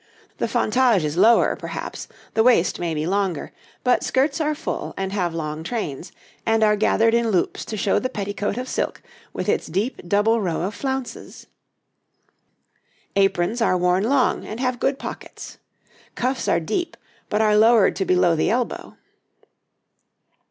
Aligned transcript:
The 0.39 0.47
fontage 0.47 1.03
is 1.03 1.15
lower, 1.15 1.55
perhaps, 1.55 2.07
the 2.33 2.41
waist 2.41 2.79
may 2.79 2.95
be 2.95 3.05
longer, 3.05 3.51
but 3.83 4.03
skirts 4.03 4.41
are 4.41 4.55
full 4.55 4.95
and 4.97 5.13
have 5.13 5.35
long 5.35 5.61
trains, 5.61 6.11
and 6.43 6.63
are 6.63 6.75
gathered 6.75 7.13
in 7.13 7.29
loops 7.29 7.63
to 7.65 7.77
show 7.77 7.99
the 7.99 8.09
petticoat 8.09 8.57
of 8.57 8.67
silk 8.67 9.03
with 9.31 9.47
its 9.47 9.67
deep 9.67 10.01
double 10.07 10.41
row 10.41 10.63
of 10.63 10.73
flounces. 10.73 11.45
Aprons 13.15 13.61
are 13.61 13.77
worn 13.77 14.03
long, 14.03 14.43
and 14.43 14.59
have 14.59 14.79
good 14.79 14.97
pockets. 14.97 15.59
Cuffs 16.15 16.47
are 16.47 16.59
deep, 16.59 16.97
but 17.29 17.39
are 17.43 17.55
lowered 17.55 17.95
to 17.97 18.03
below 18.03 18.35
the 18.35 18.49
elbow. 18.49 18.97